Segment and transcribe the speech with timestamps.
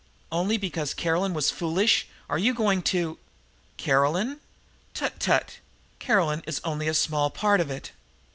[0.31, 3.19] "Only because Caroline was foolish are you going to"
[3.77, 4.39] "Caroline?
[4.95, 5.59] Tut, tut!
[5.99, 7.91] Caroline is only a small part of it.